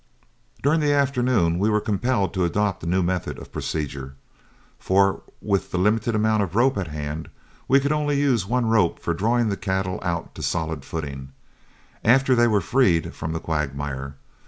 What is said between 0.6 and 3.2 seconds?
During the afternoon we were compelled to adopt a new